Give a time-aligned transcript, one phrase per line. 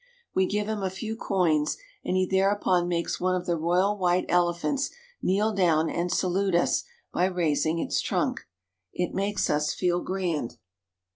[0.33, 4.25] We give him a few coins, and he thereupon makes one of the royal white
[4.29, 4.89] elephants
[5.21, 8.47] kneel down and salute us by raising its trunk.
[8.91, 10.57] It makes us feel grand.